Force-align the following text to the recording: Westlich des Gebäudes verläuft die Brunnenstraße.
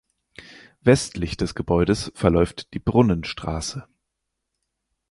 Westlich 0.81 1.37
des 1.37 1.53
Gebäudes 1.53 2.11
verläuft 2.15 2.73
die 2.73 2.79
Brunnenstraße. 2.79 3.87